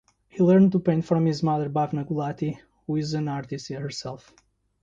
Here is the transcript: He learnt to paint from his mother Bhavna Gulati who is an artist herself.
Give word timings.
He 0.29 0.41
learnt 0.41 0.71
to 0.71 0.79
paint 0.79 1.05
from 1.05 1.27
his 1.27 1.43
mother 1.43 1.69
Bhavna 1.69 2.03
Gulati 2.07 2.57
who 2.87 2.95
is 2.95 3.13
an 3.13 3.27
artist 3.27 3.67
herself. 3.69 4.33